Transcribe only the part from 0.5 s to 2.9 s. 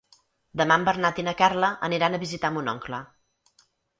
Demà en Bernat i na Carla aniran a visitar mon